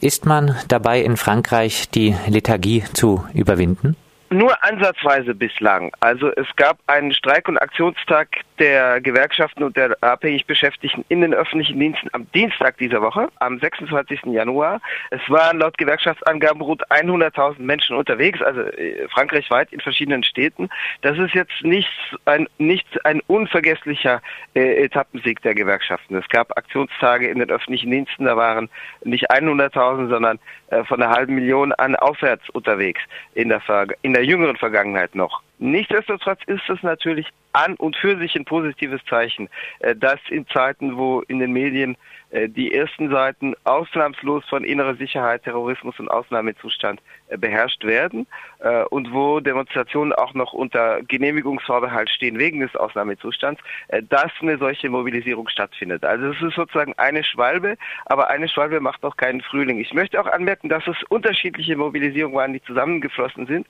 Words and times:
Ist 0.00 0.26
man 0.26 0.56
dabei 0.68 1.02
in 1.02 1.16
Frankreich 1.16 1.88
die 1.90 2.16
Lethargie 2.26 2.82
zu 2.92 3.24
überwinden? 3.34 3.96
Nur 4.32 4.64
ansatzweise 4.64 5.34
bislang. 5.34 5.92
Also 6.00 6.30
es 6.36 6.46
gab 6.56 6.78
einen 6.86 7.12
Streik- 7.12 7.48
und 7.48 7.58
Aktionstag 7.58 8.28
der 8.58 9.00
Gewerkschaften 9.02 9.62
und 9.62 9.76
der 9.76 9.94
abhängig 10.00 10.46
Beschäftigten 10.46 11.04
in 11.08 11.20
den 11.20 11.34
öffentlichen 11.34 11.78
Diensten 11.78 12.08
am 12.12 12.26
Dienstag 12.32 12.78
dieser 12.78 13.02
Woche, 13.02 13.28
am 13.40 13.58
26. 13.58 14.20
Januar. 14.26 14.80
Es 15.10 15.20
waren 15.28 15.58
laut 15.58 15.76
Gewerkschaftsangaben 15.76 16.62
rund 16.62 16.86
100.000 16.88 17.60
Menschen 17.60 17.94
unterwegs, 17.94 18.40
also 18.40 18.62
äh, 18.62 19.06
frankreichweit 19.08 19.70
in 19.70 19.80
verschiedenen 19.80 20.22
Städten. 20.22 20.70
Das 21.02 21.18
ist 21.18 21.34
jetzt 21.34 21.62
nicht 21.62 21.90
ein, 22.24 22.48
nicht 22.56 23.04
ein 23.04 23.20
unvergesslicher 23.26 24.22
äh, 24.54 24.84
Etappensieg 24.84 25.42
der 25.42 25.54
Gewerkschaften. 25.54 26.16
Es 26.16 26.28
gab 26.28 26.56
Aktionstage 26.56 27.28
in 27.28 27.38
den 27.38 27.50
öffentlichen 27.50 27.90
Diensten, 27.90 28.24
da 28.24 28.36
waren 28.36 28.70
nicht 29.04 29.30
100.000, 29.30 30.08
sondern 30.08 30.38
äh, 30.68 30.84
von 30.84 31.02
einer 31.02 31.12
halben 31.12 31.34
Million 31.34 31.72
an 31.72 31.96
aufwärts 31.96 32.48
unterwegs 32.50 33.02
in 33.34 33.50
der, 33.50 33.60
in 34.00 34.14
der 34.14 34.21
jüngeren 34.24 34.56
Vergangenheit 34.56 35.14
noch. 35.14 35.42
Nichtsdestotrotz 35.58 36.40
ist 36.46 36.68
es 36.68 36.82
natürlich 36.82 37.28
an 37.52 37.74
und 37.76 37.96
für 37.96 38.18
sich 38.18 38.34
ein 38.34 38.44
positives 38.44 39.00
Zeichen, 39.08 39.48
äh, 39.80 39.94
dass 39.94 40.18
in 40.30 40.46
Zeiten, 40.48 40.96
wo 40.96 41.20
in 41.20 41.38
den 41.38 41.52
Medien 41.52 41.96
äh, 42.30 42.48
die 42.48 42.74
ersten 42.74 43.10
Seiten 43.10 43.54
ausnahmslos 43.64 44.44
von 44.48 44.64
innerer 44.64 44.94
Sicherheit, 44.94 45.44
Terrorismus 45.44 45.98
und 45.98 46.08
Ausnahmezustand 46.08 47.00
äh, 47.28 47.36
beherrscht 47.36 47.84
werden 47.84 48.26
und 48.90 49.12
wo 49.12 49.40
Demonstrationen 49.40 50.12
auch 50.12 50.34
noch 50.34 50.52
unter 50.52 51.02
Genehmigungsvorbehalt 51.02 52.08
stehen 52.08 52.38
wegen 52.38 52.60
des 52.60 52.76
Ausnahmezustands, 52.76 53.60
dass 54.08 54.30
eine 54.40 54.56
solche 54.56 54.88
Mobilisierung 54.88 55.48
stattfindet. 55.48 56.04
Also 56.04 56.26
es 56.26 56.40
ist 56.40 56.54
sozusagen 56.54 56.94
eine 56.96 57.24
Schwalbe, 57.24 57.76
aber 58.06 58.30
eine 58.30 58.48
Schwalbe 58.48 58.78
macht 58.78 59.02
noch 59.02 59.16
keinen 59.16 59.40
Frühling. 59.40 59.80
Ich 59.80 59.92
möchte 59.92 60.20
auch 60.20 60.28
anmerken, 60.28 60.68
dass 60.68 60.86
es 60.86 60.94
unterschiedliche 61.08 61.74
Mobilisierungen 61.74 62.36
waren, 62.36 62.52
die 62.52 62.62
zusammengeflossen 62.62 63.46
sind, 63.46 63.66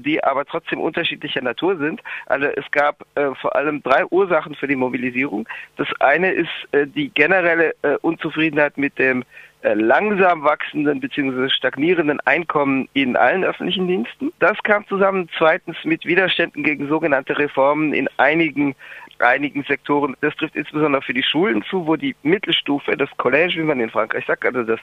die 0.00 0.22
aber 0.22 0.44
trotzdem 0.44 0.82
unterschiedlicher 0.82 1.40
Natur 1.40 1.78
sind. 1.78 2.02
Also 2.26 2.44
es 2.48 2.70
gab 2.70 3.06
äh, 3.30 3.34
vor 3.34 3.54
allem 3.56 3.82
drei 3.82 4.04
Ursachen 4.06 4.54
für 4.54 4.66
die 4.66 4.76
Mobilisierung. 4.76 5.48
Das 5.76 5.88
eine 6.00 6.30
ist 6.30 6.50
äh, 6.72 6.86
die 6.86 7.10
generelle 7.10 7.74
äh, 7.82 7.96
Unzufriedenheit 8.02 8.78
mit 8.78 8.98
dem 8.98 9.24
äh, 9.62 9.72
langsam 9.72 10.42
wachsenden 10.44 11.00
bzw. 11.00 11.48
stagnierenden 11.48 12.20
Einkommen 12.20 12.86
in 12.92 13.16
allen 13.16 13.44
öffentlichen 13.44 13.88
Diensten. 13.88 14.30
Das 14.38 14.62
kam 14.62 14.86
zusammen 14.86 15.28
zweitens 15.38 15.76
mit 15.84 16.04
Widerständen 16.04 16.62
gegen 16.62 16.86
sogenannte 16.88 17.38
Reformen 17.38 17.94
in 17.94 18.08
einigen 18.18 18.74
einigen 19.24 19.64
Sektoren. 19.64 20.16
Das 20.20 20.34
trifft 20.36 20.56
insbesondere 20.56 21.02
für 21.02 21.14
die 21.14 21.22
Schulen 21.22 21.62
zu, 21.64 21.86
wo 21.86 21.96
die 21.96 22.14
Mittelstufe, 22.22 22.96
das 22.96 23.10
Collège, 23.18 23.56
wie 23.56 23.62
man 23.62 23.80
in 23.80 23.90
Frankreich 23.90 24.26
sagt, 24.26 24.44
also 24.44 24.62
das 24.62 24.80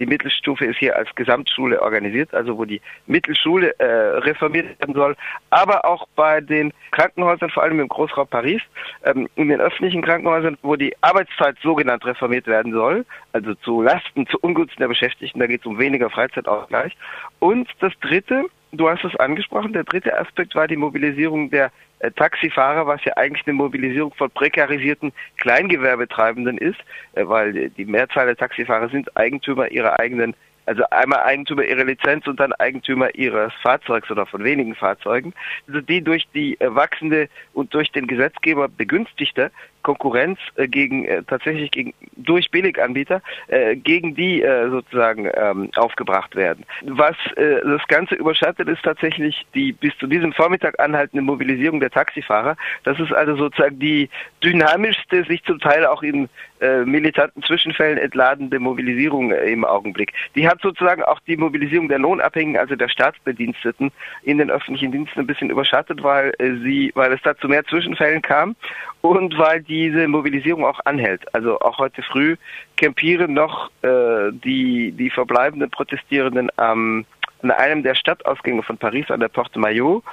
die 0.00 0.06
Mittelstufe 0.06 0.64
ist 0.64 0.78
hier 0.78 0.96
als 0.96 1.08
Gesamtschule 1.14 1.80
organisiert, 1.80 2.34
also 2.34 2.58
wo 2.58 2.64
die 2.64 2.80
Mittelschule 3.06 3.78
äh, 3.78 3.84
reformiert 4.18 4.78
werden 4.80 4.94
soll, 4.94 5.16
aber 5.50 5.84
auch 5.84 6.06
bei 6.16 6.40
den 6.40 6.72
Krankenhäusern, 6.90 7.50
vor 7.50 7.62
allem 7.62 7.80
im 7.80 7.88
Großraum 7.88 8.26
Paris, 8.26 8.62
ähm, 9.04 9.28
in 9.36 9.48
den 9.48 9.60
öffentlichen 9.60 10.02
Krankenhäusern, 10.02 10.58
wo 10.62 10.76
die 10.76 10.94
Arbeitszeit 11.00 11.56
sogenannt 11.62 12.04
reformiert 12.04 12.46
werden 12.46 12.72
soll, 12.72 13.06
also 13.32 13.54
zu 13.54 13.82
Lasten, 13.82 14.26
zu 14.26 14.38
Ungunsten 14.40 14.80
der 14.80 14.88
Beschäftigten, 14.88 15.38
da 15.38 15.46
geht 15.46 15.60
es 15.60 15.66
um 15.66 15.78
weniger 15.78 16.10
Freizeitausgleich. 16.10 16.96
Und 17.38 17.68
das 17.80 17.92
Dritte, 18.00 18.44
du 18.72 18.88
hast 18.88 19.04
es 19.04 19.14
angesprochen, 19.16 19.72
der 19.72 19.84
dritte 19.84 20.18
Aspekt 20.18 20.54
war 20.54 20.66
die 20.66 20.76
Mobilisierung 20.76 21.50
der 21.50 21.70
Taxifahrer, 22.12 22.86
was 22.86 23.04
ja 23.04 23.16
eigentlich 23.16 23.46
eine 23.46 23.54
Mobilisierung 23.54 24.12
von 24.14 24.30
prekarisierten 24.30 25.12
Kleingewerbetreibenden 25.38 26.58
ist, 26.58 26.78
äh, 27.14 27.26
weil 27.26 27.70
die 27.70 27.84
Mehrzahl 27.84 28.26
der 28.26 28.36
Taxifahrer 28.36 28.88
sind 28.88 29.16
Eigentümer 29.16 29.70
ihrer 29.70 29.98
eigenen 29.98 30.34
also 30.66 30.82
einmal 30.90 31.20
Eigentümer 31.20 31.64
ihrer 31.64 31.84
Lizenz 31.84 32.26
und 32.26 32.40
dann 32.40 32.52
Eigentümer 32.54 33.14
ihres 33.14 33.52
Fahrzeugs 33.62 34.10
oder 34.10 34.24
von 34.24 34.44
wenigen 34.44 34.74
Fahrzeugen. 34.74 35.34
Also 35.68 35.80
die 35.80 36.02
durch 36.02 36.26
die 36.34 36.58
äh, 36.60 36.74
wachsende 36.74 37.28
und 37.52 37.74
durch 37.74 37.92
den 37.92 38.06
Gesetzgeber 38.06 38.68
begünstigte 38.68 39.50
Konkurrenz 39.84 40.40
äh, 40.56 40.66
gegen 40.66 41.04
äh, 41.04 41.22
tatsächlich 41.22 41.70
gegen 41.70 41.94
durch 42.16 42.50
Billiganbieter 42.50 43.22
äh, 43.46 43.76
gegen 43.76 44.16
die 44.16 44.42
äh, 44.42 44.68
sozusagen 44.68 45.30
ähm, 45.34 45.70
aufgebracht 45.76 46.34
werden. 46.34 46.64
Was 46.82 47.14
äh, 47.36 47.60
das 47.62 47.86
Ganze 47.86 48.16
überschattet 48.16 48.68
ist 48.68 48.82
tatsächlich 48.82 49.46
die 49.54 49.72
bis 49.72 49.96
zu 49.98 50.08
diesem 50.08 50.32
Vormittag 50.32 50.80
anhaltende 50.80 51.22
Mobilisierung 51.22 51.78
der 51.78 51.90
Taxifahrer. 51.90 52.56
Das 52.82 52.98
ist 52.98 53.12
also 53.12 53.36
sozusagen 53.36 53.78
die 53.78 54.08
dynamischste, 54.42 55.24
sich 55.24 55.44
zum 55.44 55.60
Teil 55.60 55.86
auch 55.86 56.02
in 56.02 56.28
äh, 56.64 56.84
militanten 56.84 57.42
Zwischenfällen 57.42 57.98
entladende 57.98 58.58
Mobilisierung 58.58 59.32
äh, 59.32 59.52
im 59.52 59.64
Augenblick. 59.64 60.12
Die 60.34 60.48
hat 60.48 60.60
sozusagen 60.62 61.02
auch 61.02 61.20
die 61.26 61.36
Mobilisierung 61.36 61.88
der 61.88 61.98
Lohnabhängigen, 61.98 62.58
also 62.58 62.74
der 62.74 62.88
Staatsbediensteten 62.88 63.92
in 64.22 64.38
den 64.38 64.50
öffentlichen 64.50 64.92
Diensten 64.92 65.20
ein 65.20 65.26
bisschen 65.26 65.50
überschattet, 65.50 66.02
weil 66.02 66.32
äh, 66.38 66.52
sie, 66.62 66.90
weil 66.94 67.12
es 67.12 67.20
da 67.22 67.36
zu 67.36 67.48
mehr 67.48 67.64
Zwischenfällen 67.66 68.22
kam 68.22 68.56
und 69.02 69.36
weil 69.36 69.62
diese 69.74 70.06
Mobilisierung 70.06 70.64
auch 70.64 70.80
anhält. 70.84 71.22
Also 71.34 71.58
auch 71.60 71.78
heute 71.78 72.02
früh 72.02 72.36
campieren 72.76 73.34
noch 73.34 73.70
äh, 73.82 74.30
die, 74.32 74.92
die 74.92 75.10
verbleibenden 75.10 75.70
Protestierenden 75.70 76.48
am, 76.56 77.04
an 77.42 77.50
einem 77.50 77.82
der 77.82 77.96
Stadtausgänge 77.96 78.62
von 78.62 78.78
Paris 78.78 79.10
an 79.10 79.20
der 79.20 79.28
Porte 79.28 79.58
Maillot. 79.58 80.04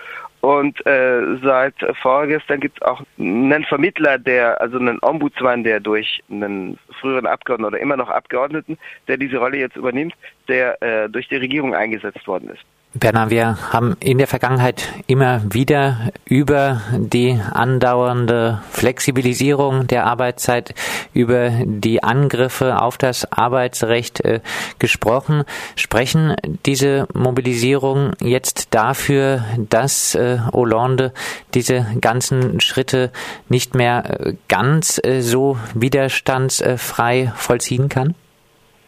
Und 0.41 0.83
äh, 0.87 1.37
seit 1.43 1.75
vorgestern 2.01 2.59
gibt 2.59 2.81
es 2.81 2.87
auch 2.87 3.03
einen 3.19 3.63
Vermittler, 3.65 4.17
der, 4.17 4.59
also 4.59 4.79
einen 4.79 4.97
Ombudsmann, 5.03 5.63
der 5.63 5.79
durch 5.79 6.21
einen 6.31 6.79
früheren 6.99 7.27
Abgeordneten 7.27 7.73
oder 7.73 7.79
immer 7.79 7.97
noch 7.97 8.09
Abgeordneten, 8.09 8.79
der 9.07 9.17
diese 9.17 9.37
Rolle 9.37 9.57
jetzt 9.57 9.75
übernimmt, 9.75 10.15
der 10.47 10.81
äh, 10.81 11.07
durch 11.07 11.27
die 11.27 11.35
Regierung 11.35 11.75
eingesetzt 11.75 12.25
worden 12.27 12.49
ist. 12.49 12.65
Bernhard, 12.93 13.29
wir 13.29 13.71
haben 13.71 13.95
in 14.01 14.17
der 14.17 14.27
Vergangenheit 14.27 14.91
immer 15.07 15.41
wieder 15.49 16.11
über 16.25 16.81
die 16.91 17.39
andauernde 17.53 18.61
Flexibilisierung 18.69 19.87
der 19.87 20.05
Arbeitszeit, 20.05 20.75
über 21.13 21.51
die 21.63 22.03
Angriffe 22.03 22.81
auf 22.81 22.97
das 22.97 23.31
Arbeitsrecht 23.31 24.25
äh, 24.25 24.41
gesprochen. 24.77 25.45
Sprechen 25.77 26.35
diese 26.65 27.07
Mobilisierung 27.13 28.11
jetzt 28.19 28.75
dafür, 28.75 29.45
dass 29.57 30.13
äh, 30.15 30.39
Hollande 30.51 31.13
diese 31.53 31.87
ganzen 32.01 32.59
Schritte 32.59 33.13
nicht 33.47 33.73
mehr 33.73 34.19
äh, 34.19 34.33
ganz 34.49 35.01
so 35.19 35.57
widerstandsfrei 35.73 37.31
vollziehen 37.37 37.87
kann? 37.87 38.15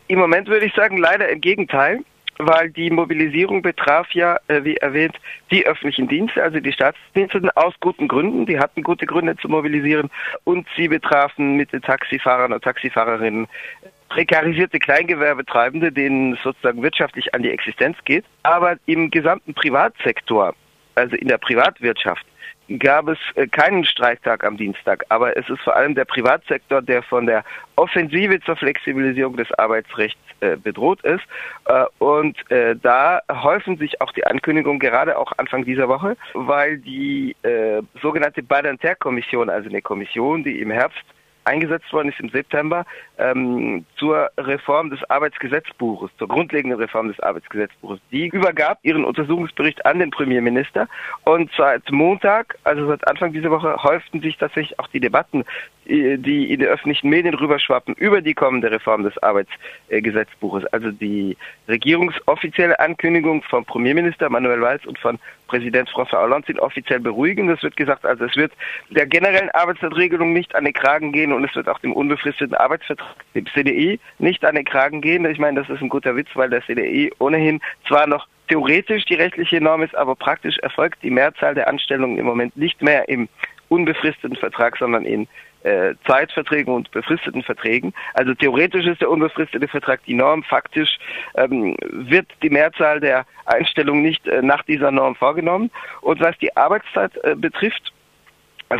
Im 0.09 0.19
Moment 0.19 0.49
würde 0.49 0.65
ich 0.65 0.73
sagen, 0.73 0.97
leider 0.97 1.29
im 1.29 1.39
Gegenteil 1.39 2.01
weil 2.37 2.69
die 2.71 2.89
Mobilisierung 2.89 3.61
betraf 3.61 4.11
ja, 4.11 4.39
äh, 4.47 4.63
wie 4.63 4.77
erwähnt, 4.77 5.15
die 5.51 5.65
öffentlichen 5.65 6.07
Dienste, 6.07 6.41
also 6.41 6.59
die 6.59 6.71
Staatsdienste 6.71 7.41
aus 7.55 7.73
guten 7.79 8.07
Gründen. 8.07 8.45
Die 8.45 8.59
hatten 8.59 8.83
gute 8.83 9.05
Gründe 9.05 9.35
zu 9.37 9.49
mobilisieren 9.49 10.09
und 10.43 10.67
sie 10.75 10.87
betrafen 10.87 11.55
mit 11.55 11.71
den 11.73 11.81
Taxifahrern 11.81 12.53
und 12.53 12.63
Taxifahrerinnen 12.63 13.47
prekarisierte 14.09 14.77
Kleingewerbetreibende, 14.77 15.91
denen 15.91 16.37
sozusagen 16.43 16.83
wirtschaftlich 16.83 17.33
an 17.33 17.41
die 17.41 17.49
Existenz 17.49 17.97
geht. 18.05 18.25
Aber 18.43 18.77
im 18.85 19.09
gesamten 19.09 19.53
Privatsektor, 19.55 20.53
also 20.95 21.15
in 21.15 21.27
der 21.27 21.39
Privatwirtschaft, 21.39 22.23
gab 22.79 23.07
es 23.07 23.17
äh, 23.35 23.47
keinen 23.47 23.85
Streiktag 23.85 24.43
am 24.43 24.57
Dienstag, 24.57 25.03
aber 25.09 25.35
es 25.37 25.47
ist 25.49 25.61
vor 25.61 25.75
allem 25.75 25.95
der 25.95 26.05
Privatsektor, 26.05 26.81
der 26.81 27.03
von 27.03 27.25
der 27.25 27.43
Offensive 27.75 28.39
zur 28.41 28.55
Flexibilisierung 28.55 29.35
des 29.35 29.51
Arbeitsrechts 29.53 30.19
äh, 30.39 30.55
bedroht 30.57 31.01
ist. 31.03 31.23
Äh, 31.65 31.85
und 31.99 32.37
da 32.81 33.21
häufen 33.31 33.77
sich 33.77 34.01
auch 34.01 34.11
die 34.11 34.25
Ankündigungen 34.25 34.79
gerade 34.79 35.17
auch 35.17 35.31
Anfang 35.37 35.65
dieser 35.65 35.87
Woche, 35.87 36.17
weil 36.33 36.77
die 36.77 37.35
sogenannte 38.01 38.43
Badinter-Kommission, 38.43 39.49
also 39.49 39.69
eine 39.69 39.81
Kommission, 39.81 40.43
die 40.43 40.59
im 40.59 40.71
Herbst 40.71 41.03
eingesetzt 41.45 41.91
worden 41.91 42.09
ist 42.09 42.19
im 42.19 42.29
September 42.29 42.85
ähm, 43.17 43.85
zur 43.97 44.29
Reform 44.37 44.89
des 44.89 44.99
Arbeitsgesetzbuches, 45.09 46.09
zur 46.17 46.27
grundlegenden 46.27 46.79
Reform 46.79 47.07
des 47.07 47.19
Arbeitsgesetzbuches. 47.19 47.99
Die 48.11 48.27
übergab 48.27 48.79
ihren 48.83 49.05
Untersuchungsbericht 49.05 49.85
an 49.85 49.99
den 49.99 50.09
Premierminister 50.09 50.87
und 51.23 51.51
seit 51.55 51.91
Montag, 51.91 52.57
also 52.63 52.87
seit 52.87 53.07
Anfang 53.07 53.33
dieser 53.33 53.51
Woche, 53.51 53.75
häuften 53.83 54.21
sich 54.21 54.37
tatsächlich 54.37 54.79
auch 54.79 54.87
die 54.87 54.99
Debatten, 54.99 55.43
äh, 55.85 56.17
die 56.17 56.51
in 56.51 56.59
den 56.59 56.69
öffentlichen 56.69 57.09
Medien 57.09 57.35
rüberschwappen 57.35 57.93
über 57.95 58.21
die 58.21 58.33
kommende 58.33 58.71
Reform 58.71 59.03
des 59.03 59.17
Arbeitsgesetzbuches. 59.21 60.65
Also 60.67 60.91
die 60.91 61.37
regierungsoffizielle 61.67 62.79
Ankündigung 62.79 63.43
vom 63.43 63.63
Premierminister 63.65 64.29
Manuel 64.29 64.61
Valls 64.61 64.85
und 64.85 64.97
von 64.97 65.19
Präsident 65.47 65.87
François 65.89 66.21
Hollande 66.21 66.47
sind 66.47 66.59
offiziell 66.59 66.99
beruhigend. 66.99 67.51
Es 67.51 67.61
wird 67.61 67.77
gesagt, 67.77 68.05
also 68.05 68.25
es 68.25 68.35
wird 68.35 68.53
der 68.89 69.05
generellen 69.05 69.51
Arbeitszeitregelung 69.51 70.33
nicht 70.33 70.55
an 70.55 70.63
den 70.63 70.73
Kragen 70.73 71.11
gehen 71.11 71.31
und 71.31 71.43
es 71.43 71.53
wird 71.55 71.69
auch 71.69 71.77
dem 71.79 71.93
unbefristeten 71.93 72.55
Arbeitsvertrag, 72.55 73.02
dem 73.35 73.45
CDI, 73.47 73.99
nicht 74.19 74.45
an 74.45 74.55
den 74.55 74.65
Kragen 74.65 75.01
gehen. 75.01 75.25
Ich 75.25 75.39
meine, 75.39 75.59
das 75.59 75.69
ist 75.69 75.81
ein 75.81 75.89
guter 75.89 76.15
Witz, 76.15 76.29
weil 76.35 76.49
der 76.49 76.63
CDI 76.63 77.11
ohnehin 77.19 77.61
zwar 77.87 78.07
noch 78.07 78.27
theoretisch 78.47 79.05
die 79.05 79.15
rechtliche 79.15 79.61
Norm 79.61 79.83
ist, 79.83 79.95
aber 79.95 80.15
praktisch 80.15 80.57
erfolgt 80.59 81.01
die 81.03 81.09
Mehrzahl 81.09 81.55
der 81.55 81.67
Anstellungen 81.67 82.17
im 82.17 82.25
Moment 82.25 82.55
nicht 82.57 82.81
mehr 82.81 83.07
im 83.09 83.29
unbefristeten 83.69 84.35
Vertrag, 84.35 84.77
sondern 84.77 85.05
in 85.05 85.27
äh, 85.63 85.95
Zeitverträgen 86.05 86.73
und 86.73 86.91
befristeten 86.91 87.41
Verträgen. 87.41 87.93
Also 88.13 88.33
theoretisch 88.33 88.85
ist 88.85 89.01
der 89.01 89.09
unbefristete 89.09 89.67
Vertrag 89.67 90.03
die 90.05 90.13
Norm, 90.13 90.43
faktisch 90.43 90.97
ähm, 91.35 91.75
wird 91.89 92.27
die 92.41 92.49
Mehrzahl 92.49 92.99
der 92.99 93.25
Einstellungen 93.45 94.03
nicht 94.03 94.27
äh, 94.27 94.41
nach 94.41 94.63
dieser 94.63 94.91
Norm 94.91 95.15
vorgenommen. 95.15 95.71
Und 96.01 96.19
was 96.19 96.37
die 96.39 96.55
Arbeitszeit 96.55 97.11
äh, 97.23 97.35
betrifft, 97.35 97.93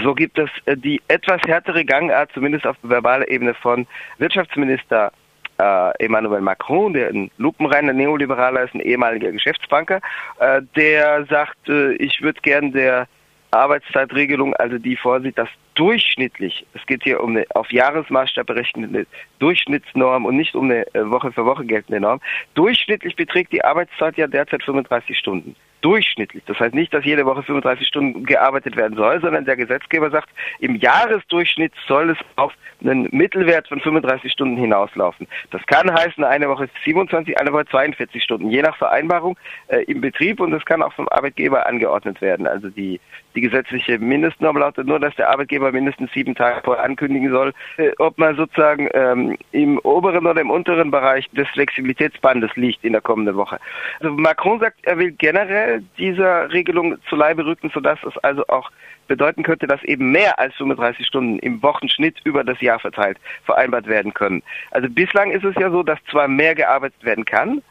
so 0.01 0.13
gibt 0.13 0.37
es 0.37 0.49
äh, 0.65 0.77
die 0.77 1.01
etwas 1.07 1.41
härtere 1.45 1.85
Gangart, 1.85 2.31
zumindest 2.33 2.65
auf 2.65 2.77
verbaler 2.83 3.27
Ebene 3.29 3.53
von 3.53 3.87
Wirtschaftsminister 4.17 5.11
äh, 5.59 6.03
Emmanuel 6.03 6.41
Macron, 6.41 6.93
der 6.93 7.09
ein 7.09 7.31
lupenreiner 7.37 7.93
Neoliberaler 7.93 8.63
ist, 8.63 8.73
ein 8.73 8.79
ehemaliger 8.79 9.31
Geschäftsbanker, 9.31 10.01
äh, 10.39 10.61
der 10.75 11.25
sagt, 11.25 11.69
äh, 11.69 11.93
ich 11.93 12.21
würde 12.21 12.39
gern 12.41 12.71
der 12.71 13.07
Arbeitszeitregelung, 13.51 14.55
also 14.55 14.77
die 14.77 14.95
vorsieht, 14.95 15.37
dass 15.37 15.49
durchschnittlich, 15.75 16.65
es 16.73 16.85
geht 16.85 17.03
hier 17.03 17.21
um 17.21 17.31
eine 17.31 17.45
auf 17.53 17.71
Jahresmaßstab 17.71 18.47
berechnete 18.47 19.05
Durchschnittsnorm 19.39 20.25
und 20.25 20.35
nicht 20.35 20.55
um 20.55 20.65
eine 20.65 20.87
äh, 20.93 21.09
Woche 21.09 21.31
für 21.31 21.45
Woche 21.45 21.65
geltende 21.65 21.99
Norm, 21.99 22.19
durchschnittlich 22.55 23.15
beträgt 23.15 23.51
die 23.51 23.63
Arbeitszeit 23.63 24.17
ja 24.17 24.27
derzeit 24.27 24.63
35 24.63 25.17
Stunden 25.17 25.55
durchschnittlich. 25.83 26.43
Das 26.47 26.59
heißt 26.59 26.73
nicht, 26.73 26.93
dass 26.93 27.05
jede 27.05 27.25
Woche 27.25 27.43
35 27.43 27.85
Stunden 27.85 28.25
gearbeitet 28.25 28.75
werden 28.77 28.95
soll, 28.95 29.19
sondern 29.21 29.45
der 29.45 29.57
Gesetzgeber 29.57 30.09
sagt, 30.09 30.29
im 30.59 30.77
Jahresdurchschnitt 30.77 31.73
soll 31.87 32.09
es 32.09 32.17
auf 32.37 32.53
einen 32.81 33.07
Mittelwert 33.11 33.67
von 33.67 33.79
35 33.79 34.31
Stunden 34.31 34.57
hinauslaufen. 34.57 35.27
Das 35.51 35.65
kann 35.67 35.93
heißen, 35.93 36.23
eine 36.23 36.49
Woche 36.49 36.69
27, 36.83 37.39
eine 37.39 37.51
Woche 37.51 37.65
42 37.65 38.23
Stunden, 38.23 38.49
je 38.49 38.61
nach 38.61 38.77
Vereinbarung 38.77 39.37
äh, 39.67 39.83
im 39.83 40.01
Betrieb 40.01 40.39
und 40.39 40.51
das 40.51 40.65
kann 40.65 40.81
auch 40.81 40.93
vom 40.93 41.07
Arbeitgeber 41.09 41.67
angeordnet 41.67 42.21
werden. 42.21 42.47
Also 42.47 42.69
die, 42.69 42.99
die 43.35 43.41
gesetzliche 43.41 43.99
Mindestnorm 43.99 44.57
lautet 44.57 44.87
nur, 44.87 44.99
dass 44.99 45.15
der 45.15 45.29
Arbeitgeber 45.29 45.71
mindestens 45.71 46.11
sieben 46.13 46.35
Tage 46.35 46.61
vorher 46.63 46.83
ankündigen 46.83 47.29
soll, 47.31 47.53
äh, 47.77 47.91
ob 47.99 48.17
man 48.17 48.35
sozusagen 48.35 48.89
ähm, 48.93 49.37
im 49.51 49.79
oberen 49.79 50.25
oder 50.25 50.41
im 50.41 50.49
unteren 50.49 50.91
Bereich 50.91 51.29
des 51.31 51.47
Flexibilitätsbandes 51.49 52.55
liegt 52.55 52.83
in 52.83 52.93
der 52.93 53.01
kommenden 53.01 53.35
Woche. 53.35 53.59
Also 53.99 54.13
Macron 54.13 54.59
sagt, 54.59 54.77
er 54.83 54.97
will 54.97 55.11
generell 55.11 55.72
dieser 55.97 56.51
Regelung 56.51 56.97
zu 57.09 57.15
Leibe 57.15 57.45
rücken, 57.45 57.71
sodass 57.73 57.99
es 58.03 58.17
also 58.19 58.45
auch 58.47 58.71
bedeuten 59.07 59.43
könnte, 59.43 59.67
dass 59.67 59.83
eben 59.83 60.11
mehr 60.11 60.39
als 60.39 60.55
35 60.55 61.05
Stunden 61.05 61.39
im 61.39 61.61
Wochenschnitt 61.61 62.19
über 62.23 62.43
das 62.43 62.59
Jahr 62.61 62.79
verteilt 62.79 63.17
vereinbart 63.43 63.87
werden 63.87 64.13
können. 64.13 64.43
Also 64.71 64.89
bislang 64.89 65.31
ist 65.31 65.43
es 65.43 65.55
ja 65.55 65.69
so, 65.69 65.83
dass 65.83 65.99
zwar 66.09 66.27
mehr 66.27 66.55
gearbeitet 66.55 67.03
werden 67.03 67.25
kann, 67.25 67.61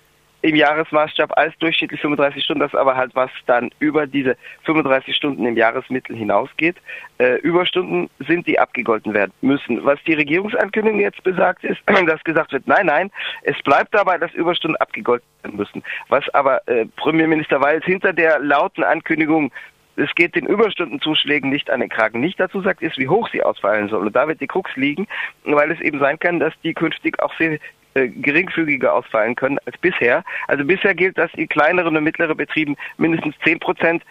im 0.43 0.57
Jahresmaßstab 0.57 1.37
als 1.37 1.57
durchschnittlich 1.59 2.01
35 2.01 2.45
Stunden, 2.45 2.61
das 2.61 2.75
aber 2.75 2.97
halt 2.97 3.15
was 3.15 3.31
dann 3.47 3.71
über 3.79 4.07
diese 4.07 4.37
35 4.65 5.15
Stunden 5.15 5.47
im 5.47 5.57
Jahresmittel 5.57 6.17
hinausgeht. 6.17 6.77
Äh, 7.19 7.37
Überstunden 7.37 8.11
sind, 8.27 8.47
die 8.47 8.59
abgegolten 8.59 9.15
werden 9.15 9.33
müssen. 9.41 9.85
Was 9.85 9.99
die 10.05 10.15
Regierungsankündigung 10.15 11.01
jetzt 11.01 11.23
besagt, 11.23 11.65
ist, 11.65 11.81
dass 12.07 12.23
gesagt 12.25 12.53
wird, 12.53 12.67
nein, 12.67 12.87
nein, 12.87 13.11
es 13.43 13.57
bleibt 13.63 13.95
dabei, 13.95 14.19
dass 14.19 14.35
Überstunden 14.35 14.77
abgegolten 14.77 15.27
werden 15.43 15.57
müssen. 15.57 15.83
Was 16.09 16.29
aber 16.35 16.67
äh, 16.69 16.87
Premierminister 16.97 17.61
Walz 17.61 17.85
hinter 17.85 18.13
der 18.13 18.41
lauten 18.41 18.83
Ankündigung 18.83 19.53
es 19.95 20.15
geht 20.15 20.35
den 20.35 20.47
Überstundenzuschlägen 20.47 21.51
nicht 21.51 21.71
an 21.71 21.81
den 21.81 21.91
Kragen. 21.91 22.21
Nicht 22.21 22.41
dazu 22.41 22.63
sagt, 22.63 22.81
ist, 22.81 22.97
wie 22.99 23.09
hoch 23.09 23.29
sie 23.31 23.43
ausfallen 23.43 23.91
sollen. 23.91 24.07
Und 24.07 24.17
da 24.17 24.27
wird 24.27 24.41
die 24.41 24.47
Krux 24.47 24.75
liegen, 24.75 25.07
weil 25.45 25.71
es 25.71 25.81
eben 25.81 25.99
sein 25.99 26.19
kann, 26.19 26.41
dass 26.41 26.55
die 26.63 26.73
künftig 26.73 27.21
auch 27.23 27.33
sehr 27.37 27.59
äh, 27.95 28.09
geringfügiger 28.09 28.95
ausfallen 28.95 29.35
können 29.35 29.59
als 29.67 29.77
bisher. 29.79 30.25
Also 30.49 30.65
bisher 30.65 30.95
gilt, 30.95 31.19
dass 31.19 31.33
in 31.35 31.49
kleineren 31.49 31.97
und 31.97 32.05
mittleren 32.05 32.37
Betrieben 32.37 32.77
mindestens 32.97 33.35
10 33.45 33.59
Prozent 33.61 34.03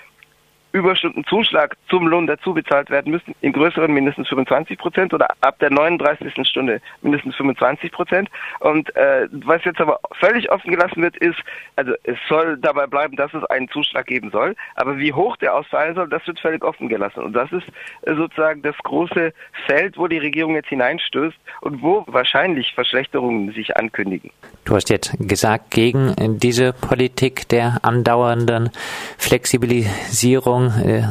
Überstundenzuschlag 0.72 1.76
zum 1.90 2.08
Lohn 2.08 2.28
dazu 2.28 2.54
bezahlt 2.54 2.90
werden 2.90 3.12
müssen, 3.12 3.36
in 3.42 3.54
größeren 3.54 3.92
mindestens 3.92 4.28
25 4.30 4.78
Prozent 4.78 5.14
oder 5.14 5.28
ab 5.42 5.60
der 5.60 5.70
39. 5.70 6.48
Stunde 6.48 6.82
mindestens 7.02 7.36
25 7.36 7.92
Prozent. 7.92 8.30
Und 8.60 8.96
äh, 8.96 9.28
was 9.32 9.64
jetzt 9.66 9.82
aber 9.82 10.00
völlig 10.20 10.52
offen 10.52 10.72
gelassen 10.72 11.02
wird, 11.02 11.18
ist, 11.18 11.40
also 11.76 11.94
es 12.04 12.18
soll 12.30 12.58
dabei 12.58 12.88
bleiben, 12.88 13.16
dass 13.16 13.34
es 13.34 13.44
einen 13.46 13.70
Zuschlag 13.70 14.06
geben 14.08 14.32
soll, 14.32 14.56
aber 14.76 14.98
wie 14.98 15.14
hoch 15.14 15.38
der 15.38 15.56
ausfallen 15.56 15.96
soll, 15.96 16.10
das 16.10 16.26
wird 16.28 16.40
völlig 16.40 16.64
offen 16.64 16.90
gelassen. 16.90 17.22
Und 17.22 17.34
das 17.34 17.52
ist 17.52 17.68
äh, 18.04 18.16
sozusagen 18.16 18.62
das 18.62 18.76
große 18.84 19.34
Feld, 19.66 19.98
wo 19.98 20.08
die 20.08 20.18
Regierung 20.20 20.56
jetzt 20.56 20.70
hineinstößt 20.70 21.38
und 21.62 21.82
wo 21.82 22.04
wahrscheinlich 22.08 22.74
Verschlechterungen 22.74 23.52
sich 23.54 23.76
ankündigen. 23.76 24.32
Du 24.66 24.76
hast 24.76 24.90
jetzt 24.90 25.14
gesagt, 25.20 25.72
gegen 25.72 26.14
diese 26.40 26.74
Politik 26.74 27.50
der 27.50 27.80
andauernden 27.82 28.70
Flexibilisierung, 29.18 30.61
äh, 30.68 31.04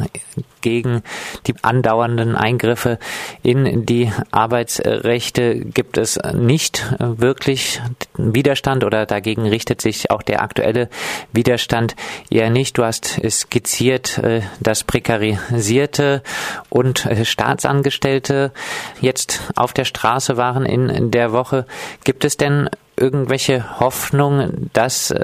gegen 0.61 1.03
die 1.47 1.55
andauernden 1.63 2.37
Eingriffe 2.37 2.99
in 3.43 3.87
die 3.87 4.13
Arbeitsrechte 4.31 5.61
gibt 5.61 5.97
es 5.97 6.19
nicht 6.35 6.95
wirklich 6.99 7.81
Widerstand 8.17 8.85
oder 8.85 9.07
dagegen 9.07 9.47
richtet 9.47 9.81
sich 9.81 10.11
auch 10.11 10.23
der 10.23 10.43
aktuelle 10.43 10.89
Widerstand 11.33 11.97
eher 12.31 12.51
nicht. 12.51 12.77
Du 12.77 12.85
hast 12.85 13.21
skizziert, 13.31 14.19
äh, 14.19 14.43
dass 14.61 14.85
Prekarisierte 14.85 16.23
und 16.69 17.07
äh, 17.07 17.25
Staatsangestellte 17.25 18.53
jetzt 19.01 19.41
auf 19.57 19.73
der 19.73 19.85
Straße 19.85 20.37
waren 20.37 20.67
in 20.67 21.11
der 21.11 21.33
Woche. 21.33 21.67
Gibt 22.05 22.25
es 22.25 22.37
denn 22.37 22.69
irgendwelche 22.97 23.81
Hoffnung, 23.81 24.69
dass 24.73 25.15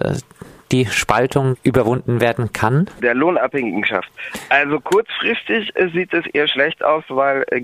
die 0.72 0.86
Spaltung 0.86 1.56
überwunden 1.62 2.20
werden 2.20 2.52
kann? 2.52 2.90
Der 3.02 3.14
Lohnabhängigenschaft. 3.14 4.10
Also 4.48 4.80
kurzfristig 4.80 5.74
äh, 5.76 5.88
sieht 5.88 6.12
es 6.12 6.26
eher 6.26 6.48
schlecht 6.48 6.82
aus, 6.82 7.04
weil 7.08 7.44
äh, 7.50 7.62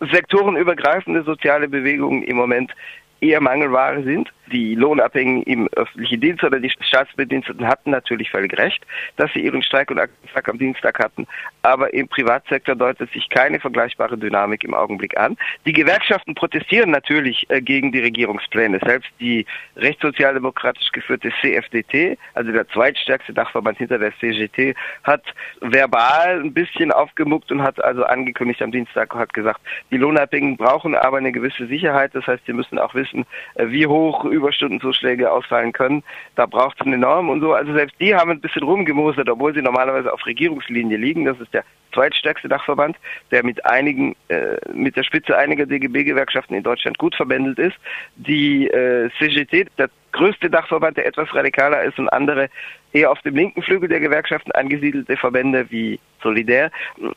sektorenübergreifende 0.00 1.22
soziale 1.22 1.68
Bewegungen 1.68 2.22
im 2.22 2.36
Moment 2.36 2.72
eher 3.20 3.40
Mangelware 3.40 4.02
sind 4.02 4.32
die 4.52 4.74
Lohnabhängigen 4.74 5.42
im 5.44 5.68
öffentlichen 5.68 6.20
Dienst 6.20 6.44
oder 6.44 6.60
die 6.60 6.70
Staatsbediensteten 6.70 7.66
hatten 7.66 7.90
natürlich 7.90 8.30
völlig 8.30 8.56
recht, 8.58 8.84
dass 9.16 9.32
sie 9.32 9.40
ihren 9.40 9.62
Streik 9.62 9.90
und 9.90 9.98
Aktionstag 9.98 10.48
am 10.48 10.58
Dienstag 10.58 10.98
hatten. 10.98 11.26
Aber 11.62 11.92
im 11.94 12.08
Privatsektor 12.08 12.74
deutet 12.74 13.10
sich 13.12 13.28
keine 13.28 13.60
vergleichbare 13.60 14.18
Dynamik 14.18 14.64
im 14.64 14.74
Augenblick 14.74 15.16
an. 15.16 15.36
Die 15.66 15.72
Gewerkschaften 15.72 16.34
protestieren 16.34 16.90
natürlich 16.90 17.46
äh, 17.48 17.60
gegen 17.60 17.92
die 17.92 18.00
Regierungspläne. 18.00 18.80
Selbst 18.84 19.10
die 19.20 19.46
rechtssozialdemokratisch 19.76 20.90
geführte 20.92 21.32
CFDT, 21.40 22.18
also 22.34 22.52
der 22.52 22.68
zweitstärkste 22.68 23.32
Dachverband 23.32 23.78
hinter 23.78 23.98
der 23.98 24.12
CGT, 24.18 24.74
hat 25.02 25.22
verbal 25.60 26.40
ein 26.40 26.52
bisschen 26.52 26.92
aufgemuckt 26.92 27.50
und 27.50 27.62
hat 27.62 27.82
also 27.82 28.04
angekündigt 28.04 28.62
am 28.62 28.72
Dienstag, 28.72 29.14
hat 29.14 29.32
gesagt, 29.32 29.60
die 29.90 29.96
Lohnabhängigen 29.96 30.56
brauchen 30.56 30.94
aber 30.94 31.18
eine 31.18 31.32
gewisse 31.32 31.66
Sicherheit. 31.66 32.14
Das 32.14 32.26
heißt, 32.26 32.44
sie 32.46 32.52
müssen 32.52 32.78
auch 32.78 32.94
wissen, 32.94 33.24
äh, 33.54 33.68
wie 33.68 33.86
hoch 33.86 34.24
Überstundenzuschläge 34.34 35.30
ausfallen 35.30 35.72
können. 35.72 36.02
Da 36.36 36.46
braucht 36.46 36.80
es 36.80 36.86
eine 36.86 36.98
Norm 36.98 37.28
und 37.30 37.40
so. 37.40 37.52
Also 37.52 37.72
selbst 37.72 37.96
die 38.00 38.14
haben 38.14 38.30
ein 38.30 38.40
bisschen 38.40 38.62
rumgemosert, 38.62 39.28
obwohl 39.28 39.54
sie 39.54 39.62
normalerweise 39.62 40.12
auf 40.12 40.24
Regierungslinie 40.26 40.96
liegen. 40.96 41.24
Das 41.24 41.40
ist 41.40 41.52
der 41.54 41.64
zweitstärkste 41.94 42.48
Dachverband, 42.48 42.96
der 43.30 43.44
mit 43.44 43.64
einigen, 43.64 44.16
äh, 44.28 44.56
mit 44.72 44.96
der 44.96 45.04
Spitze 45.04 45.36
einiger 45.36 45.66
DGB-Gewerkschaften 45.66 46.54
in 46.54 46.62
Deutschland 46.62 46.98
gut 46.98 47.14
verbändelt 47.14 47.58
ist. 47.58 47.76
Die 48.16 48.66
äh, 48.68 49.10
CGT, 49.18 49.68
der 49.78 49.88
größte 50.12 50.50
Dachverband, 50.50 50.96
der 50.96 51.06
etwas 51.06 51.32
radikaler 51.34 51.82
ist 51.82 51.98
und 51.98 52.08
andere 52.08 52.48
eher 52.92 53.10
auf 53.10 53.20
dem 53.22 53.34
linken 53.34 53.62
Flügel 53.62 53.88
der 53.88 54.00
Gewerkschaften 54.00 54.52
angesiedelte 54.52 55.16
Verbände 55.16 55.66
wie 55.70 55.98
Solidär, 56.22 56.70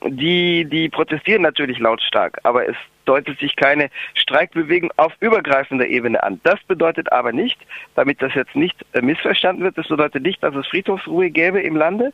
die, 0.08 0.66
die 0.66 0.90
protestieren 0.90 1.44
natürlich 1.44 1.80
lautstark, 1.80 2.40
aber 2.44 2.68
es 2.68 2.76
deutet 3.06 3.40
sich 3.40 3.56
keine 3.56 3.90
Streikbewegung 4.16 4.92
auf 4.98 5.14
übergreifender 5.22 5.88
Ebene 5.88 6.22
an. 6.22 6.42
Das 6.44 6.60
bedeutet 6.68 7.12
aber 7.12 7.32
nicht, 7.32 7.58
damit 7.96 8.22
das 8.22 8.34
jetzt 8.34 8.56
nicht 8.56 8.76
äh, 8.94 9.02
missverstanden 9.02 9.64
wird, 9.64 9.78
das 9.78 9.88
bedeutet 9.88 10.24
nicht, 10.24 10.44
dass 10.44 10.56
es 10.56 10.68
Friedhofsruhe 10.68 11.30
gäbe 11.30 11.62
im 11.62 11.76
Lande. 11.76 12.12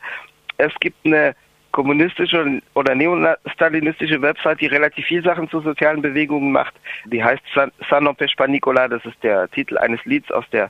Es 0.58 0.74
gibt 0.80 0.98
eine 1.06 1.36
kommunistische 1.74 2.62
oder 2.76 2.96
neostalinistische 2.96 4.22
Website, 4.22 4.62
die 4.62 4.68
relativ 4.68 5.06
viel 5.06 5.24
Sachen 5.24 5.50
zu 5.50 5.60
sozialen 5.60 6.02
Bewegungen 6.02 6.52
macht. 6.52 6.76
Die 7.06 7.22
heißt 7.22 7.42
San, 7.54 7.72
San 7.90 8.06
Pas 8.16 8.30
das 8.90 9.06
ist 9.06 9.22
der 9.24 9.50
Titel 9.50 9.78
eines 9.78 10.04
Lieds 10.06 10.32
aus 10.32 10.46
der 10.52 10.70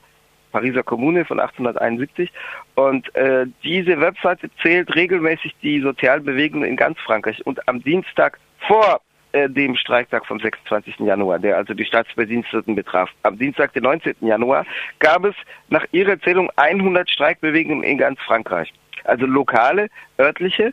Pariser 0.50 0.82
Kommune 0.82 1.24
von 1.24 1.38
1871. 1.38 2.32
Und 2.74 3.14
äh, 3.14 3.46
diese 3.62 4.00
Webseite 4.00 4.50
zählt 4.62 4.94
regelmäßig 4.94 5.54
die 5.62 5.80
sozialen 5.80 6.24
Bewegungen 6.24 6.64
in 6.64 6.76
ganz 6.76 6.98
Frankreich. 7.00 7.44
Und 7.46 7.68
am 7.68 7.82
Dienstag 7.82 8.40
vor 8.66 9.00
äh, 9.32 9.48
dem 9.50 9.76
Streiktag 9.76 10.24
vom 10.24 10.40
26. 10.40 11.00
Januar, 11.00 11.38
der 11.38 11.58
also 11.58 11.74
die 11.74 11.84
Staatsbediensteten 11.84 12.74
betraf, 12.74 13.10
am 13.24 13.38
Dienstag, 13.38 13.74
den 13.74 13.82
19. 13.82 14.14
Januar, 14.22 14.64
gab 15.00 15.24
es 15.24 15.34
nach 15.68 15.84
ihrer 15.92 16.18
Zählung 16.20 16.50
100 16.56 17.10
Streikbewegungen 17.10 17.84
in 17.84 17.98
ganz 17.98 18.18
Frankreich 18.20 18.72
also 19.04 19.26
lokale, 19.26 19.88
örtliche, 20.18 20.72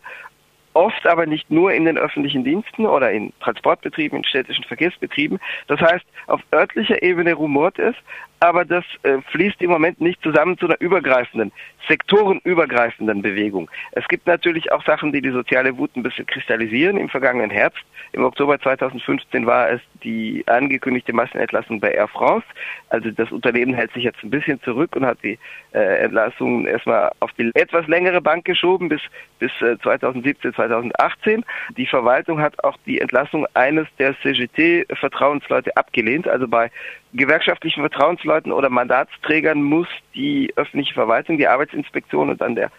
oft 0.74 1.06
aber 1.06 1.26
nicht 1.26 1.52
nur 1.52 1.74
in 1.74 1.86
den 1.86 1.98
öffentlichen 1.98 2.44
Diensten 2.44 2.86
oder 2.86 3.12
in 3.12 3.34
Transportbetrieben, 3.42 4.20
in 4.20 4.24
städtischen 4.24 4.64
Verkehrsbetrieben. 4.64 5.40
Das 5.68 5.80
heißt, 5.82 6.06
auf 6.28 6.42
örtlicher 6.54 7.02
Ebene 7.04 7.34
rumort 7.34 7.78
es, 7.78 7.96
aber 8.42 8.66
das 8.66 8.84
äh, 9.04 9.20
fließt 9.32 9.62
im 9.62 9.70
Moment 9.70 10.02
nicht 10.02 10.22
zusammen 10.24 10.58
zu 10.58 10.66
einer 10.66 10.82
übergreifenden, 10.82 11.52
sektorenübergreifenden 11.88 13.22
Bewegung. 13.22 13.70
Es 13.92 14.08
gibt 14.08 14.26
natürlich 14.26 14.72
auch 14.72 14.84
Sachen, 14.84 15.12
die 15.12 15.22
die 15.22 15.30
soziale 15.30 15.78
Wut 15.78 15.96
ein 15.96 16.02
bisschen 16.02 16.26
kristallisieren. 16.26 16.98
Im 16.98 17.08
vergangenen 17.08 17.52
Herbst, 17.52 17.84
im 18.14 18.24
Oktober 18.24 18.60
2015 18.60 19.46
war 19.46 19.70
es 19.70 19.82
die 20.04 20.44
angekündigte 20.48 21.14
Massenentlassung 21.14 21.80
bei 21.80 21.92
Air 21.92 22.08
France. 22.08 22.46
Also 22.90 23.12
das 23.12 23.32
Unternehmen 23.32 23.76
hält 23.76 23.94
sich 23.94 24.04
jetzt 24.04 24.24
ein 24.24 24.32
bisschen 24.32 24.60
zurück 24.64 24.96
und 24.96 25.06
hat 25.06 25.20
die 25.24 25.38
äh, 25.74 26.04
Entlassungen 26.04 26.66
erstmal 26.66 27.12
auf 27.20 27.32
die 27.34 27.52
etwas 27.54 27.88
längere 27.88 28.22
Bank 28.22 28.46
geschoben 28.46 28.90
bis 28.90 29.02
bis 29.38 29.52
äh, 29.62 29.78
2017, 29.80 30.54
2018. 30.54 31.44
Die 31.78 31.86
Verwaltung 31.86 32.40
hat 32.40 32.64
auch 32.64 32.78
die 32.86 33.02
Entlassung 33.02 33.46
eines 33.54 33.88
der 34.00 34.16
CGT-Vertrauensleute 34.22 35.76
abgelehnt. 35.76 36.28
Also 36.28 36.48
bei 36.48 36.72
gewerkschaftlichen 37.14 37.82
Vertrauensleuten 37.82 38.52
oder 38.52 38.70
Mandatsträgern 38.70 39.62
muss 39.62 39.88
die 40.16 40.52
öffentliche 40.56 40.94
Verwaltung, 40.94 41.38
die 41.38 41.48
Arbeitsinspektion 41.48 42.30
und 42.30 42.42
dann 42.42 42.56
der 42.56 42.72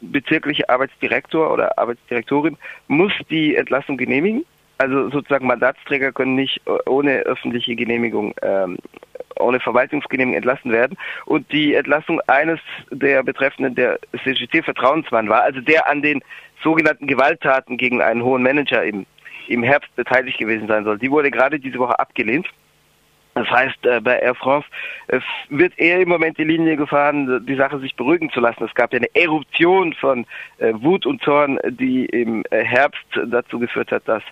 bezirkliche 0.00 0.68
Arbeitsdirektor 0.68 1.52
oder 1.52 1.78
Arbeitsdirektorin 1.78 2.58
muss 2.88 3.12
die 3.30 3.56
Entlassung 3.56 3.96
genehmigen. 3.96 4.44
Also 4.78 5.08
sozusagen 5.10 5.46
Mandatsträger 5.46 6.12
können 6.12 6.34
nicht 6.34 6.60
ohne 6.86 7.20
öffentliche 7.20 7.76
Genehmigung, 7.76 8.34
ähm, 8.42 8.76
ohne 9.38 9.60
Verwaltungsgenehmigung 9.60 10.36
entlassen 10.36 10.72
werden. 10.72 10.98
Und 11.26 11.50
die 11.52 11.74
Entlassung 11.74 12.20
eines 12.26 12.60
der 12.90 13.22
Betreffenden, 13.22 13.74
der 13.74 13.98
CGT-Vertrauensmann 14.24 15.28
war, 15.28 15.42
also 15.42 15.60
der 15.60 15.88
an 15.88 16.02
den 16.02 16.22
sogenannten 16.62 17.06
Gewalttaten 17.06 17.76
gegen 17.76 18.02
einen 18.02 18.24
hohen 18.24 18.42
Manager 18.42 18.82
im, 18.82 19.06
im 19.48 19.62
Herbst 19.62 19.94
beteiligt 19.96 20.38
gewesen 20.38 20.66
sein 20.66 20.84
soll, 20.84 20.98
die 20.98 21.10
wurde 21.10 21.30
gerade 21.30 21.60
diese 21.60 21.78
Woche 21.78 21.98
abgelehnt. 21.98 22.48
Das 23.34 23.50
heißt, 23.50 23.84
äh, 23.86 24.00
bei 24.00 24.18
Air 24.20 24.34
France 24.34 24.66
wird 25.48 25.78
eher 25.78 26.00
im 26.00 26.08
Moment 26.08 26.38
die 26.38 26.44
Linie 26.44 26.76
gefahren, 26.76 27.44
die 27.46 27.56
Sache 27.56 27.78
sich 27.80 27.94
beruhigen 27.96 28.30
zu 28.30 28.40
lassen. 28.40 28.64
Es 28.64 28.74
gab 28.74 28.92
ja 28.92 28.98
eine 28.98 29.14
Eruption 29.14 29.92
von 29.94 30.24
äh, 30.58 30.72
Wut 30.74 31.04
und 31.04 31.22
Zorn, 31.22 31.58
die 31.68 32.06
im 32.06 32.44
äh, 32.50 32.64
Herbst 32.64 33.04
dazu 33.26 33.58
geführt 33.58 33.90
hat, 33.90 34.06
dass 34.06 34.22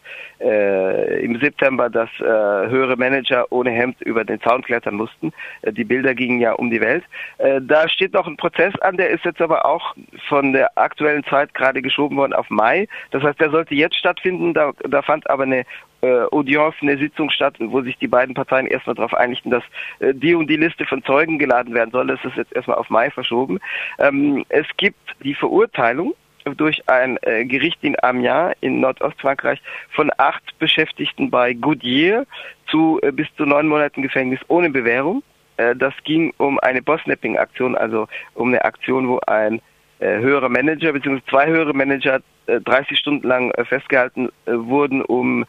äh, 0.41 1.25
im 1.25 1.39
September 1.41 1.91
dass 1.91 2.09
äh, 2.21 2.25
höhere 2.25 2.97
Manager 2.97 3.47
ohne 3.51 3.71
Hemd 3.71 4.01
über 4.03 4.25
den 4.25 4.41
Zaun 4.41 4.63
klettern 4.63 4.95
mussten. 4.95 5.33
Die 5.69 5.85
Bilder 5.85 6.15
gingen 6.15 6.41
ja 6.41 6.53
um 6.53 6.71
die 6.71 6.81
Welt. 6.81 7.05
Äh, 7.39 7.61
da 7.61 7.89
steht 7.89 8.13
noch 8.13 8.27
ein 8.27 8.37
Prozess 8.37 8.75
an, 8.81 8.97
der 8.97 9.11
ist 9.11 9.25
jetzt 9.25 9.41
aber 9.41 9.67
auch 9.67 9.95
von 10.29 10.53
der 10.53 10.77
aktuellen 10.79 11.25
Zeit 11.25 11.55
gerade 11.55 11.83
geschoben 11.83 12.17
worden 12.17 12.33
auf 12.33 12.49
Mai. 12.51 12.89
Das 13.11 13.23
heißt, 13.23 13.41
der 13.41 13.51
sollte 13.51 13.75
jetzt 13.75 13.97
stattfinden. 13.97 14.55
Da, 14.55 14.73
da 14.89 15.03
fand 15.03 15.29
aber 15.29 15.43
eine 15.43 15.65
äh, 16.03 16.25
Audience, 16.31 16.77
eine 16.81 16.99
Sitzung 16.99 17.31
statt, 17.31 17.55
wo 17.59 17.81
sich 17.83 17.97
die 17.99 18.09
beiden 18.09 18.35
Parteien 18.35 18.67
erstmal 18.67 18.95
darauf 18.95 19.15
einigten, 19.15 19.51
dass 19.51 19.65
äh, 20.01 20.13
die 20.15 20.35
und 20.35 20.49
die 20.49 20.57
Liste 20.57 20.85
von 20.85 21.03
Zeugen 21.05 21.39
geladen 21.39 21.75
werden 21.75 21.91
soll. 21.91 22.07
Das 22.09 22.25
ist 22.25 22.37
jetzt 22.37 22.55
erstmal 22.55 22.77
auf 22.77 22.91
Mai 22.91 23.11
verschoben. 23.11 23.59
Ähm, 23.99 24.45
es 24.49 24.67
gibt 24.77 25.15
die 25.23 25.35
Verurteilung 25.35 26.15
durch 26.57 26.89
ein 26.89 27.19
äh, 27.23 27.45
Gericht 27.45 27.79
in 27.83 27.97
Amiens 28.03 28.55
in 28.61 28.81
Nordostfrankreich 28.81 29.63
von 29.91 30.11
acht 30.19 30.59
Beschäftigten 30.59 31.31
bei 31.31 31.53
Goodyear 31.55 32.27
zu 32.69 32.99
äh, 33.03 33.13
bis 33.13 33.29
zu 33.37 33.47
neun 33.47 33.69
Monaten 33.69 34.03
Gefängnis 34.03 34.41
ohne 34.49 34.71
Bewährung. 34.71 35.23
Äh, 35.57 35.77
das 35.77 35.95
ging 36.05 36.33
um 36.39 36.59
eine 36.61 36.83
Bossnapping-Aktion, 36.83 37.77
also 37.77 38.09
um 38.35 38.49
eine 38.49 38.65
Aktion, 38.65 39.09
wo 39.09 39.21
ein 39.27 39.61
äh, 40.01 40.19
höherer 40.19 40.49
Manager 40.49 40.93
bzw. 40.93 41.21
zwei 41.31 41.47
höhere 41.47 41.75
Manager 41.75 42.21
30 42.47 42.93
äh, 42.93 42.97
Stunden 42.97 43.27
lang 43.27 43.51
äh, 43.53 43.65
festgehalten 43.65 44.29
äh, 44.47 44.53
wurden, 44.53 45.03
um 45.03 45.45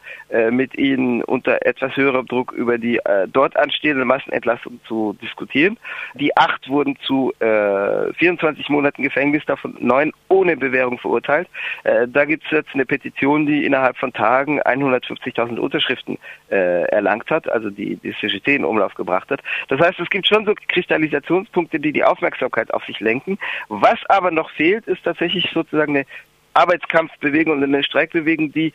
mit 0.50 0.76
ihnen 0.76 1.22
unter 1.22 1.64
etwas 1.64 1.96
höherem 1.96 2.26
Druck 2.26 2.50
über 2.50 2.76
die 2.76 2.98
dort 3.32 3.56
anstehende 3.56 4.04
Massenentlassung 4.04 4.80
zu 4.88 5.16
diskutieren. 5.22 5.78
Die 6.14 6.36
acht 6.36 6.68
wurden 6.68 6.96
zu 7.06 7.32
24 7.38 8.68
Monaten 8.68 9.04
Gefängnis, 9.04 9.44
davon 9.46 9.76
neun 9.78 10.12
ohne 10.28 10.56
Bewährung 10.56 10.98
verurteilt. 10.98 11.48
Da 11.84 12.24
gibt 12.24 12.44
es 12.46 12.50
jetzt 12.50 12.70
eine 12.74 12.84
Petition, 12.84 13.46
die 13.46 13.64
innerhalb 13.64 13.96
von 13.96 14.12
Tagen 14.12 14.60
150.000 14.60 15.56
Unterschriften 15.58 16.18
erlangt 16.48 17.30
hat, 17.30 17.48
also 17.48 17.70
die 17.70 17.94
die 17.96 18.14
CGT 18.14 18.56
in 18.56 18.64
Umlauf 18.64 18.94
gebracht 18.94 19.30
hat. 19.30 19.40
Das 19.68 19.78
heißt, 19.78 20.00
es 20.00 20.10
gibt 20.10 20.26
schon 20.26 20.46
so 20.46 20.54
Kristallisationspunkte, 20.68 21.78
die 21.78 21.92
die 21.92 22.02
Aufmerksamkeit 22.02 22.74
auf 22.74 22.84
sich 22.86 22.98
lenken. 22.98 23.38
Was 23.68 23.98
aber 24.08 24.32
noch 24.32 24.50
fehlt, 24.50 24.86
ist 24.88 25.04
tatsächlich 25.04 25.48
sozusagen 25.52 25.96
eine 25.96 26.06
Arbeitskampfbewegung 26.54 27.58
und 27.58 27.62
eine 27.64 27.84
Streikbewegung, 27.84 28.52
die 28.52 28.72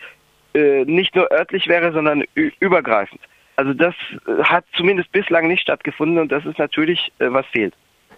äh, 0.53 0.83
nicht 0.85 1.15
nur 1.15 1.31
örtlich 1.31 1.67
wäre, 1.67 1.91
sondern 1.91 2.23
übergreifend. 2.35 3.21
Also 3.55 3.73
das 3.73 3.93
äh, 4.27 4.43
hat 4.43 4.65
zumindest 4.75 5.11
bislang 5.11 5.47
nicht 5.47 5.61
stattgefunden 5.61 6.17
und 6.19 6.31
das 6.31 6.45
ist 6.45 6.59
natürlich, 6.59 7.11
äh, 7.19 7.31
was 7.31 7.45
fehlt. 7.47 7.73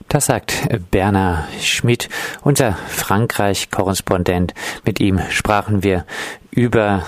Das 0.07 0.25
sagt 0.25 0.67
Berner 0.91 1.47
Schmidt, 1.59 2.09
unser 2.41 2.73
Frankreich-Korrespondent. 2.73 4.53
Mit 4.83 4.99
ihm 4.99 5.19
sprachen 5.29 5.83
wir 5.83 6.05
über 6.51 7.03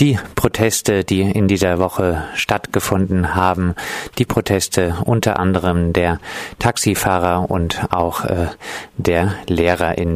die 0.00 0.18
Proteste, 0.34 1.04
die 1.04 1.20
in 1.20 1.48
dieser 1.48 1.78
Woche 1.78 2.24
stattgefunden 2.34 3.34
haben, 3.34 3.74
die 4.18 4.24
Proteste 4.24 4.96
unter 5.04 5.38
anderem 5.38 5.92
der 5.92 6.18
Taxifahrer 6.58 7.50
und 7.50 7.92
auch 7.92 8.24
äh, 8.24 8.48
der 8.96 9.34
Lehrer 9.46 9.96
in 9.96 10.12